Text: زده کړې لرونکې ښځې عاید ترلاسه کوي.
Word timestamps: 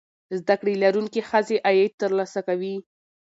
زده 0.39 0.55
کړې 0.59 0.73
لرونکې 0.83 1.21
ښځې 1.29 1.57
عاید 1.67 1.93
ترلاسه 2.01 2.39
کوي. 2.47 2.75